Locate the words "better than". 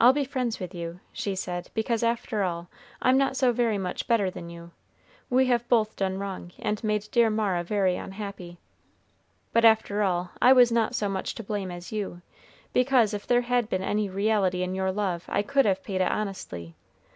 4.06-4.50